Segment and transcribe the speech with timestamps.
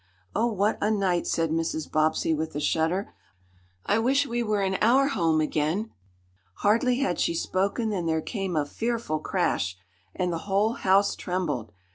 [0.35, 1.87] "Oh, what a night!" said Mrs.
[1.91, 3.13] Bobbsey, with a shudder.
[3.85, 5.91] "I wish we were in our home again!"
[6.65, 9.77] Hardly had she spoken than there came a fearful crash,
[10.15, 11.71] and the whole house trembled.